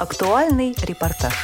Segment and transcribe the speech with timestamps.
[0.00, 1.34] Актуальный репортаж.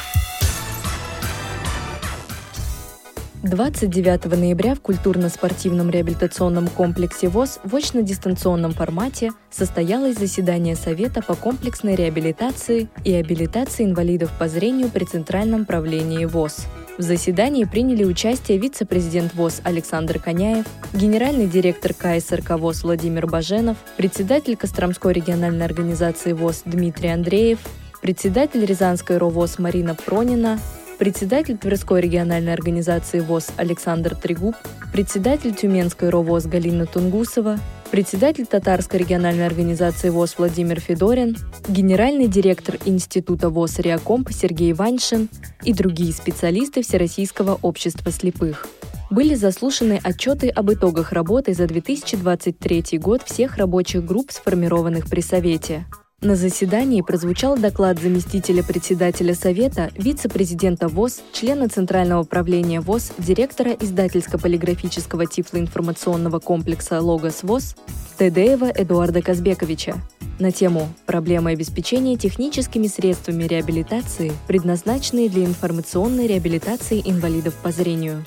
[3.43, 11.95] 29 ноября в культурно-спортивном реабилитационном комплексе ВОЗ в очно-дистанционном формате состоялось заседание Совета по комплексной
[11.95, 16.65] реабилитации и абилитации инвалидов по зрению при Центральном правлении ВОЗ.
[16.97, 24.57] В заседании приняли участие вице-президент ВОЗ Александр Коняев, генеральный директор КСРК ВОЗ Владимир Баженов, председатель
[24.57, 27.59] Костромской региональной организации ВОЗ Дмитрий Андреев,
[28.01, 30.59] председатель Рязанской РОВОЗ Марина Пронина,
[30.97, 34.55] председатель Тверской региональной организации ВОЗ Александр Трегуб,
[34.91, 37.59] председатель Тюменской РОВОЗ Галина Тунгусова,
[37.91, 45.29] председатель Татарской региональной организации ВОЗ Владимир Федорин, генеральный директор Института ВОЗ Реакомп Сергей Ваншин
[45.63, 48.67] и другие специалисты Всероссийского общества слепых.
[49.09, 55.85] Были заслушаны отчеты об итогах работы за 2023 год всех рабочих групп, сформированных при Совете.
[56.23, 65.27] На заседании прозвучал доклад заместителя председателя Совета, вице-президента ВОЗ, члена Центрального правления ВОЗ, директора издательско-полиграфического
[65.27, 67.75] тифлоинформационного комплекса «Логос ВОЗ»
[68.17, 70.01] Тедеева Эдуарда Казбековича
[70.39, 78.25] на тему «Проблемы обеспечения техническими средствами реабилитации, предназначенные для информационной реабилитации инвалидов по зрению».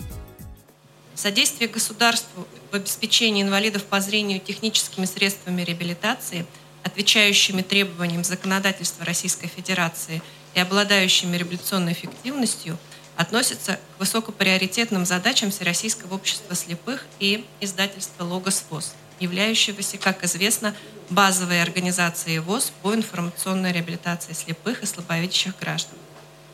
[1.17, 6.47] Содействие государству в обеспечении инвалидов по зрению техническими средствами реабилитации–
[6.85, 10.23] отвечающими требованиям законодательства Российской Федерации
[10.55, 12.79] и обладающими революционной эффективностью,
[13.17, 20.75] относятся к высокоприоритетным задачам Всероссийского общества слепых и издательства «Логос ВОЗ», являющегося, как известно,
[21.11, 25.99] базовой организацией ВОЗ по информационной реабилитации слепых и слабовидящих граждан.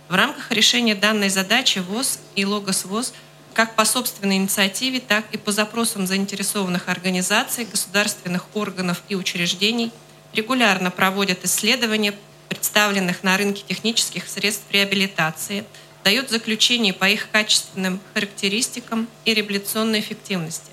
[0.08, 3.12] В рамках решения данной задачи ВОЗ и «Логос ВОЗ»
[3.54, 9.92] как по собственной инициативе, так и по запросам заинтересованных организаций, государственных органов и учреждений–
[10.32, 12.14] регулярно проводят исследования
[12.48, 15.64] представленных на рынке технических средств реабилитации,
[16.04, 20.70] дают заключение по их качественным характеристикам и реабилитационной эффективности.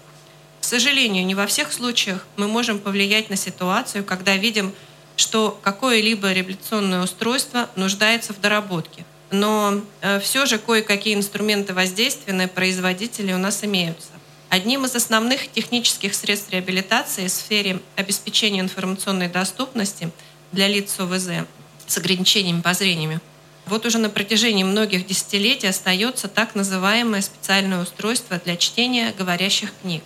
[0.61, 4.73] К сожалению, не во всех случаях мы можем повлиять на ситуацию, когда видим,
[5.15, 9.05] что какое-либо реабилитационное устройство нуждается в доработке.
[9.29, 14.12] Но э, все же кое-какие инструменты воздействия на производителей у нас имеются.
[14.53, 20.11] Одним из основных технических средств реабилитации в сфере обеспечения информационной доступности
[20.51, 21.47] для лиц ОВЗ
[21.87, 23.19] с ограничениями по зрению
[23.65, 30.03] вот уже на протяжении многих десятилетий остается так называемое специальное устройство для чтения говорящих книг.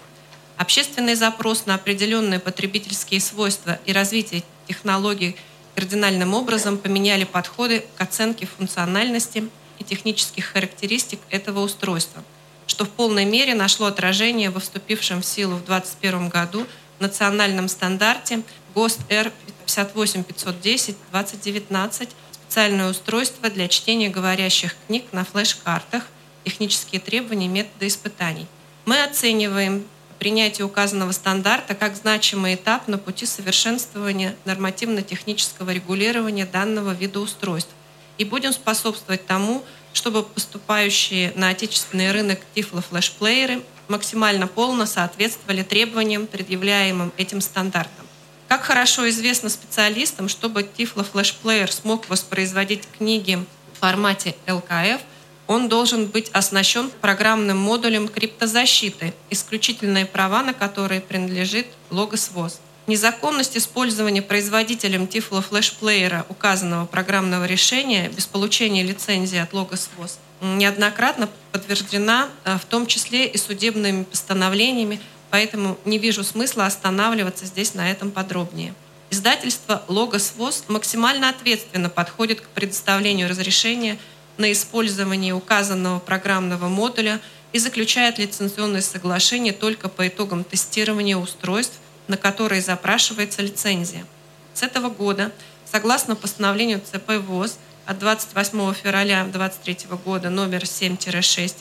[0.56, 5.36] Общественный запрос на определенные потребительские свойства и развитие технологий
[5.76, 12.24] кардинальным образом поменяли подходы к оценке функциональности и технических характеристик этого устройства–
[12.68, 16.68] что в полной мере нашло отражение во вступившем в силу в 2021 году
[17.00, 18.44] национальном стандарте
[18.76, 19.32] ГОСТ Р
[19.66, 26.04] 58510-2019 специальное устройство для чтения говорящих книг на флеш-картах,
[26.46, 28.46] технические требования методы испытаний.
[28.86, 29.86] Мы оцениваем
[30.18, 37.72] принятие указанного стандарта как значимый этап на пути совершенствования нормативно-технического регулирования данного вида устройств
[38.18, 39.64] и будем способствовать тому,
[39.98, 48.06] чтобы поступающие на отечественный рынок тифло-флешплееры максимально полно соответствовали требованиям, предъявляемым этим стандартам.
[48.48, 53.44] Как хорошо известно специалистам, чтобы тифло-флешплеер смог воспроизводить книги
[53.74, 55.02] в формате LKF,
[55.48, 62.60] он должен быть оснащен программным модулем криптозащиты, исключительные права на которые принадлежит ВОЗ.
[62.88, 71.28] Незаконность использования производителем Tiflo флешплеера указанного программного решения без получения лицензии от Logos ВОЗ неоднократно
[71.52, 77.92] подтверждена, э, в том числе и судебными постановлениями, поэтому не вижу смысла останавливаться здесь на
[77.92, 78.74] этом подробнее.
[79.10, 83.98] Издательство «Логос ВОЗ» максимально ответственно подходит к предоставлению разрешения
[84.38, 87.20] на использование указанного программного модуля
[87.52, 94.06] и заключает лицензионное соглашение только по итогам тестирования устройств на которые запрашивается лицензия.
[94.54, 95.32] С этого года,
[95.66, 101.56] согласно постановлению ЦП ВОЗ от 28 февраля 2023 года номер 7-6,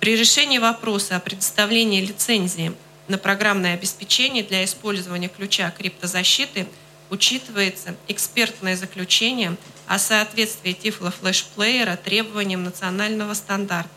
[0.00, 2.72] при решении вопроса о предоставлении лицензии
[3.08, 6.68] на программное обеспечение для использования ключа криптозащиты
[7.10, 9.56] учитывается экспертное заключение
[9.86, 13.88] о соответствии тифло флешплеера требованиям национального стандарта.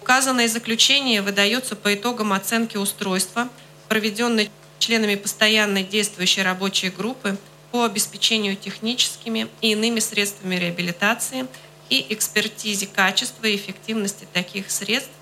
[0.00, 3.48] Указанное заключение выдается по итогам оценки устройства,
[3.88, 4.50] проведенной
[4.80, 7.38] членами постоянной действующей рабочей группы
[7.70, 11.46] по обеспечению техническими и иными средствами реабилитации
[11.88, 15.12] и экспертизе качества и эффективности таких средств,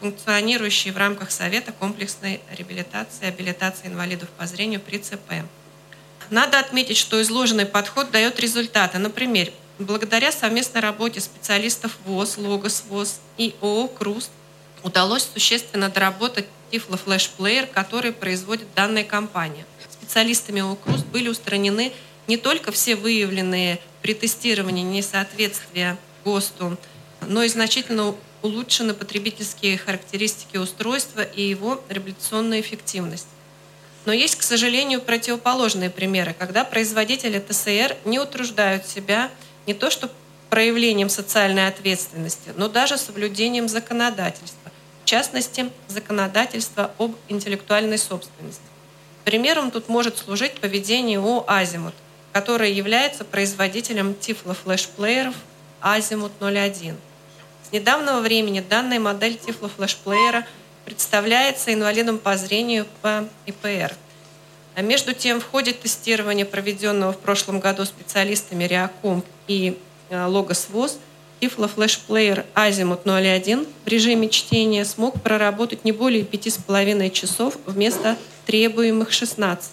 [0.00, 5.32] функционирующие в рамках Совета комплексной реабилитации и абилитации инвалидов по зрению при ЦП.
[6.30, 8.98] Надо отметить, что изложенный подход дает результаты.
[8.98, 14.30] Например, благодаря совместной работе специалистов ВОЗ, Логос ВОЗ и ООО «Круст»
[14.82, 19.64] удалось существенно доработать Player, который производит данная компания.
[19.90, 21.92] Специалистами ООО «Круст» были устранены
[22.26, 26.76] не только все выявленные при тестировании несоответствия ГОСТу,
[27.22, 33.28] но и значительно улучшены потребительские характеристики устройства и его реабилитационная эффективность.
[34.04, 39.30] Но есть, к сожалению, противоположные примеры, когда производители ТСР не утруждают себя
[39.66, 40.10] не то что
[40.50, 44.70] проявлением социальной ответственности, но даже соблюдением законодательства,
[45.04, 48.62] в частности, законодательства об интеллектуальной собственности.
[49.24, 51.94] Примером тут может служить поведение ООО «Азимут»,
[52.32, 55.34] которое является производителем тифлофлешплееров
[55.82, 56.96] «Азимут 01».
[57.68, 60.46] С недавнего времени данная модель тифлофлешплеера
[60.86, 63.94] представляется инвалидом по зрению по ИПР.
[64.74, 69.78] А между тем, в ходе тестирования, проведенного в прошлом году специалистами Реаком и
[70.08, 70.98] э, Логос ВОЗ,
[71.40, 78.16] Flash Player Azimut 01 в режиме чтения смог проработать не более 5,5 часов вместо
[78.46, 79.70] требуемых 16.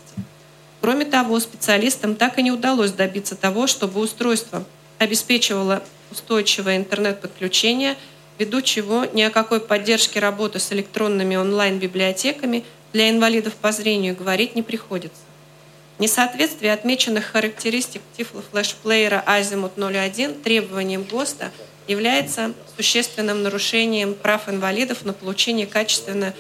[0.82, 4.64] Кроме того, специалистам так и не удалось добиться того, чтобы устройство
[4.98, 7.96] обеспечивало устойчивое интернет-подключение,
[8.38, 14.56] ввиду чего ни о какой поддержке работы с электронными онлайн-библиотеками для инвалидов по зрению говорить
[14.56, 15.22] не приходится.
[16.02, 21.52] Несоответствие отмеченных характеристик Player Azimut 01 требованиям ГОСТа
[21.88, 26.34] является существенным нарушением прав инвалидов на получение качественного,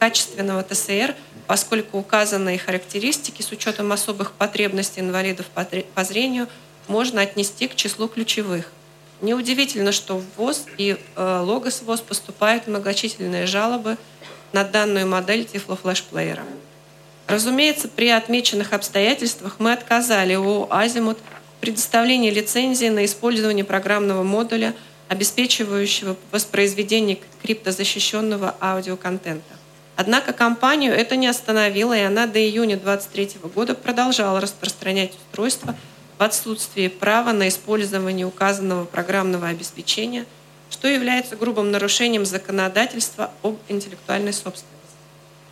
[0.00, 1.14] качественного ТСР,
[1.46, 5.46] поскольку указанные характеристики с учетом особых потребностей инвалидов
[5.94, 6.48] по зрению
[6.88, 8.72] можно отнести к числу ключевых–
[9.20, 13.96] Неудивительно, что в ВОЗ и э, Логос ВОЗ поступают многочисленные жалобы
[14.52, 16.42] на данную модель тифлофлешплеера.
[17.26, 21.18] Разумеется, при отмеченных обстоятельствах мы отказали ООО «Азимут»
[21.56, 24.74] в предоставлении лицензии на использование программного модуля,
[25.08, 29.54] обеспечивающего воспроизведение криптозащищенного аудиоконтента.
[29.96, 35.74] Однако компанию это не остановило, и она до июня 2023 года продолжала распространять устройство–
[36.18, 40.26] в отсутствии права на использование указанного программного обеспечения,
[40.70, 44.73] что является грубым нарушением законодательства об интеллектуальной собственности.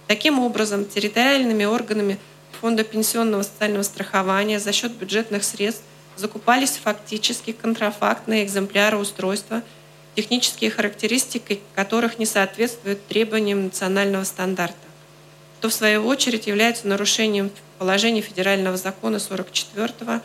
[0.07, 2.19] Таким образом, территориальными органами
[2.61, 5.83] Фонда пенсионного социального страхования за счет бюджетных средств
[6.17, 9.63] закупались фактически контрафактные экземпляры устройства,
[10.15, 14.77] технические характеристики которых не соответствуют требованиям национального стандарта,
[15.59, 20.21] что в свою очередь является нарушением положений федерального закона 44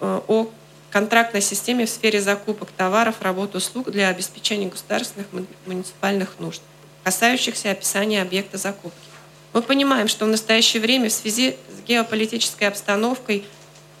[0.00, 0.48] Э, о
[0.90, 5.26] контрактной системе в сфере закупок товаров, работ, услуг для обеспечения государственных
[5.66, 6.62] муниципальных нужд,
[7.04, 9.07] касающихся описания объекта закупки.
[9.52, 13.44] Мы понимаем, что в настоящее время в связи с геополитической обстановкой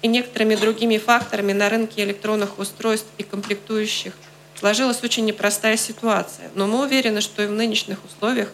[0.02, 4.12] и некоторыми другими факторами на рынке электронных устройств и комплектующих
[4.58, 6.50] сложилась очень непростая ситуация.
[6.54, 8.50] Но мы уверены, что и в нынешних условиях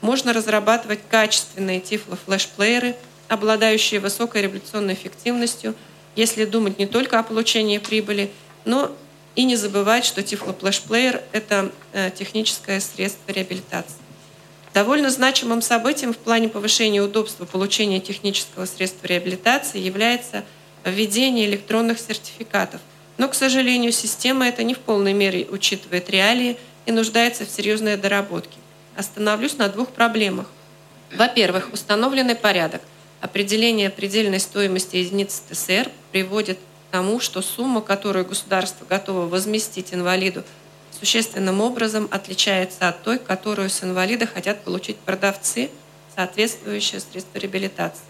[0.00, 2.94] можно разрабатывать качественные тифло-флешплееры,
[3.28, 5.74] обладающие высокой революционной эффективностью–
[6.18, 8.32] если думать не только о получении прибыли,
[8.64, 8.90] но
[9.36, 13.94] и не забывать, что тифлоплэш-плеер– это э, техническое средство реабилитации.
[14.74, 20.44] Довольно значимым событием в плане повышения удобства получения технического средства реабилитации является
[20.84, 22.80] введение электронных сертификатов.
[23.16, 26.56] Но, к сожалению, система эта не в полной мере учитывает реалии
[26.86, 28.58] и нуждается в серьезной доработке.
[28.96, 30.46] Остановлюсь на двух проблемах.
[31.16, 32.82] Во-первых, установленный порядок–
[33.20, 40.44] Определение предельной стоимости единицы ТСР приводит к тому, что сумма, которую государство готово возместить инвалиду,
[40.98, 45.70] существенным образом отличается от той, которую с инвалида хотят получить продавцы,
[46.14, 48.02] соответствующие средства реабилитации.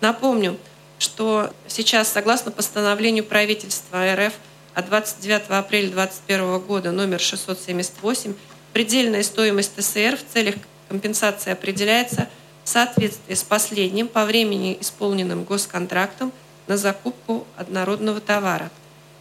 [0.00, 0.58] Напомню,
[0.98, 4.34] что сейчас, согласно постановлению правительства РФ
[4.74, 8.34] от 29 апреля 2021 года номер 678,
[8.72, 10.56] предельная стоимость ТСР в целях
[10.88, 12.28] компенсации определяется–
[12.64, 16.32] в соответствии с последним по времени исполненным госконтрактом
[16.66, 18.70] на закупку однородного товара.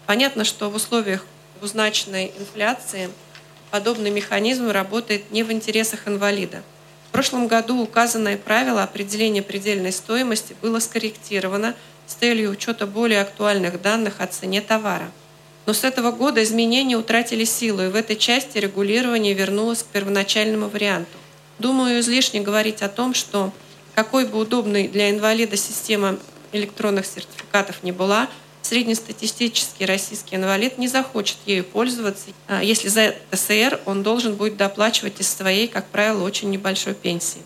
[0.05, 1.25] Понятно, что в условиях
[1.63, 3.09] двузначной инфляции
[3.71, 6.61] подобный механизм работает не в интересах инвалида.
[7.07, 11.73] В прошлом году указанное правило определения предельной стоимости было скорректировано
[12.05, 15.09] с целью учета более актуальных данных о цене товара.
[15.65, 20.67] Но с этого года изменения утратили силу, и в этой части регулирование вернулось к первоначальному
[20.67, 21.17] варианту.
[21.59, 23.53] Думаю, излишне говорить о том, что
[23.95, 26.17] какой бы удобной для инвалида система
[26.51, 28.27] электронных сертификатов не была,
[28.63, 35.19] среднестатистический российский инвалид не захочет ею пользоваться, а если за ТСР он должен будет доплачивать
[35.19, 37.41] из своей, как правило, очень небольшой пенсии.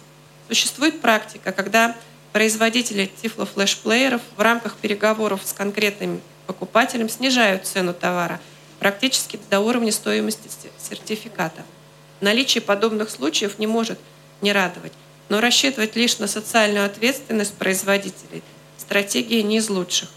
[0.48, 1.96] Существует практика, когда
[2.32, 8.40] производители тифлофлешплееров в рамках переговоров с конкретным покупателем снижают цену товара
[8.80, 11.64] практически до уровня стоимости сертификата.
[12.22, 14.00] Наличие подобных случаев не может
[14.42, 14.94] не радовать,
[15.30, 18.44] но рассчитывать лишь на социальную ответственность производителей–
[18.78, 20.10] стратегия не из лучших.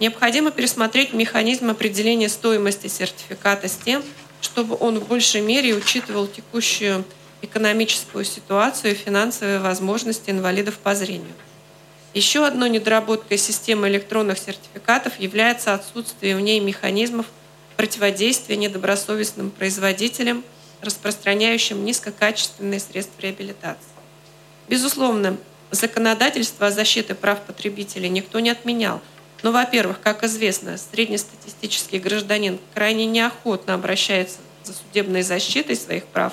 [0.00, 4.02] Необходимо пересмотреть механизм определения стоимости сертификата с тем,
[4.40, 7.04] чтобы он в большей мере учитывал текущую
[7.42, 11.32] экономическую ситуацию и финансовые возможности инвалидов по зрению.
[12.14, 17.26] Еще одной недоработкой системы электронных сертификатов является отсутствие в ней механизмов
[17.76, 20.44] противодействия недобросовестным производителям,
[20.80, 23.90] распространяющим низкокачественные средства реабилитации.
[24.68, 25.36] Безусловно,
[25.72, 29.00] законодательство о защите прав потребителей никто не отменял–
[29.42, 36.32] ну, во-первых, как известно, среднестатистический гражданин крайне неохотно обращается за судебной защитой своих прав.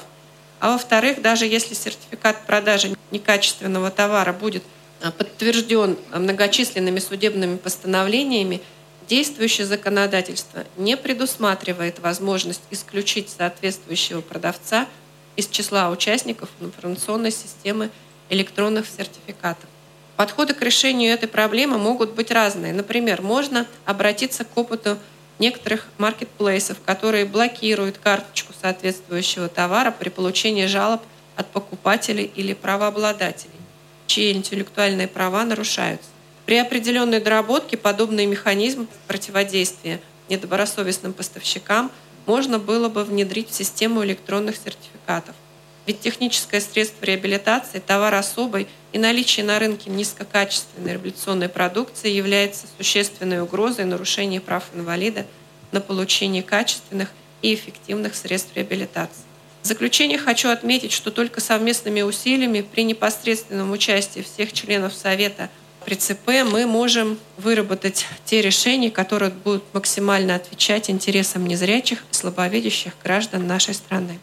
[0.60, 4.64] А во-вторых, даже если сертификат продажи некачественного товара будет
[5.02, 8.62] а, подтвержден многочисленными судебными постановлениями,
[9.08, 14.88] действующее законодательство не предусматривает возможность исключить соответствующего продавца
[15.36, 17.92] из числа участников информационной системы
[18.30, 19.70] электронных сертификатов.
[20.18, 22.74] Подходы к решению этой проблемы могут быть разные.
[22.74, 24.98] Например, можно обратиться к опыту
[25.40, 31.02] некоторых маркетплейсов, которые блокируют карточку соответствующего товара при получении жалоб
[31.36, 33.52] от покупателей или правообладателей,
[34.08, 36.08] чьи интеллектуальные права нарушаются.
[36.46, 41.92] При определенной доработке подобный механизм противодействия недобросовестным поставщикам
[42.26, 45.36] можно было бы внедрить в систему электронных сертификатов.
[45.86, 53.42] Ведь техническое средство реабилитации, товар особый и наличие на рынке низкокачественной реабилитационной продукции является существенной
[53.42, 55.26] угрозой нарушения прав инвалида
[55.72, 57.10] на получение качественных
[57.42, 59.24] и эффективных средств реабилитации.
[59.62, 65.50] В заключение хочу отметить, что только совместными усилиями при непосредственном участии всех членов Совета
[65.86, 72.94] при ЦП мы можем выработать те решения, которые будут максимально отвечать интересам незрячих и слабовидящих
[73.04, 74.20] граждан нашей страны.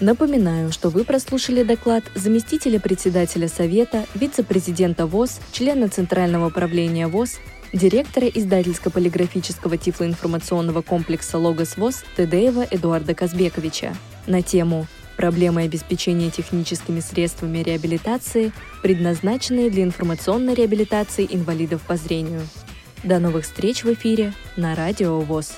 [0.00, 7.38] Напоминаю, что вы прослушали доклад заместителя председателя Совета, вице-президента ВОЗ, члена Центрального управления ВОЗ,
[7.72, 13.96] директора издательско-полиграфического тифлоинформационного комплекса «Логос ВОЗ» Тедеева Эдуарда Казбековича
[14.28, 14.86] на тему
[15.16, 18.52] «Проблемы обеспечения техническими средствами реабилитации,
[18.84, 22.42] предназначенные для информационной реабилитации инвалидов по зрению».
[23.02, 25.54] До новых встреч в эфире на Радио ВОЗ.